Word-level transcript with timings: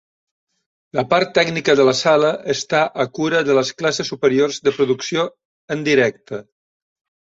La 0.99 1.03
part 1.11 1.35
tècnica 1.39 1.75
de 1.81 1.85
la 1.89 1.93
sala 1.99 2.33
està 2.55 2.81
a 3.05 3.07
cura 3.21 3.45
de 3.53 3.61
les 3.61 3.75
classes 3.83 4.13
superiors 4.15 4.61
de 4.67 4.77
producció 4.83 5.31
en 5.79 5.91
directe. 5.95 6.47